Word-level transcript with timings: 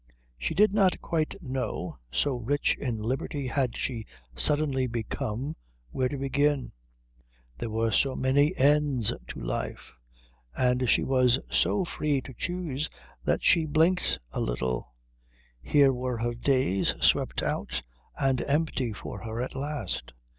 She 0.39 0.55
did 0.55 0.73
not 0.73 0.99
quite 0.99 1.39
know, 1.43 1.99
so 2.11 2.37
rich 2.37 2.75
in 2.79 2.97
liberty 3.03 3.45
had 3.45 3.77
she 3.77 4.07
suddenly 4.35 4.87
become, 4.87 5.55
where 5.91 6.09
to 6.09 6.17
begin. 6.17 6.71
There 7.59 7.69
were 7.69 7.91
so 7.91 8.15
many 8.15 8.57
ends 8.57 9.13
to 9.27 9.39
life, 9.39 9.93
and 10.57 10.89
she 10.89 11.03
was 11.03 11.37
so 11.51 11.85
free 11.85 12.19
to 12.21 12.33
choose 12.33 12.89
that 13.25 13.43
she 13.43 13.67
blinked 13.67 14.17
a 14.31 14.39
little. 14.41 14.91
Here 15.61 15.93
were 15.93 16.17
her 16.17 16.33
days, 16.33 16.95
swept 16.99 17.43
out 17.43 17.83
and 18.19 18.41
empty 18.47 18.93
for 18.93 19.19
her 19.21 19.39
at 19.39 19.53
last. 19.55 20.13